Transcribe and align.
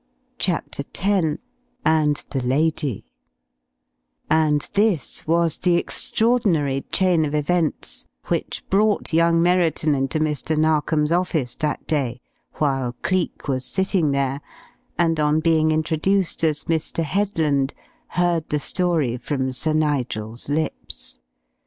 CHAPTER 0.39 0.83
X 0.99 1.37
AND 1.85 2.25
THE 2.31 2.41
LADY 2.41 3.05
And 4.31 4.67
this 4.73 5.27
was 5.27 5.59
the 5.59 5.75
extraordinary 5.75 6.81
chain 6.91 7.23
of 7.23 7.35
events 7.35 8.07
which 8.25 8.67
brought 8.71 9.13
young 9.13 9.43
Merriton 9.43 9.93
into 9.93 10.17
Mr. 10.19 10.57
Narkom's 10.57 11.11
office 11.11 11.53
that 11.57 11.85
day 11.85 12.19
while 12.55 12.93
Cleek 13.03 13.47
was 13.47 13.63
sitting 13.63 14.09
there, 14.09 14.41
and 14.97 15.19
on 15.19 15.39
being 15.39 15.69
introduced 15.69 16.43
as 16.43 16.63
"Mr. 16.63 17.03
Headland" 17.03 17.75
heard 18.07 18.49
the 18.49 18.57
story 18.59 19.17
from 19.17 19.51
Sir 19.51 19.73
Nigel's 19.73 20.49
lips. 20.49 21.19